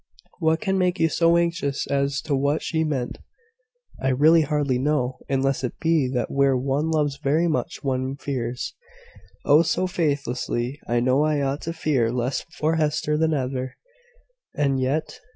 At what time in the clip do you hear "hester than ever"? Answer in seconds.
12.77-13.75